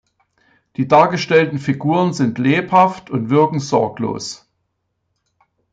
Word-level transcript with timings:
Die 0.77 0.87
dargestellten 0.87 1.59
Figuren 1.59 2.11
sind 2.11 2.39
lebhaft 2.39 3.11
und 3.11 3.29
wirken 3.29 3.59
sorglos. 3.59 4.49